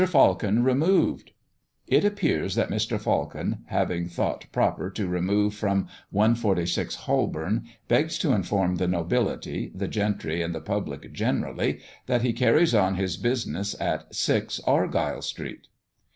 FALCON 0.03 0.63
REMOVED." 0.63 1.31
It 1.85 2.03
appears 2.03 2.55
that 2.55 2.71
Mr. 2.71 2.99
Falcon, 2.99 3.59
having 3.67 4.07
thought 4.07 4.47
proper 4.51 4.89
to 4.89 5.07
remove 5.07 5.53
from 5.53 5.89
146 6.09 6.95
Holborn, 7.05 7.65
begs 7.87 8.17
to 8.17 8.33
inform 8.33 8.77
the 8.77 8.87
nobility, 8.87 9.71
the 9.75 9.87
gentry, 9.87 10.41
and 10.41 10.55
the 10.55 10.59
public 10.59 11.13
generally, 11.13 11.81
that 12.07 12.23
he 12.23 12.33
carries 12.33 12.73
on 12.73 12.95
his 12.95 13.15
business 13.15 13.79
at 13.79 14.15
6 14.15 14.59
Argyle 14.61 15.21
street. 15.21 15.67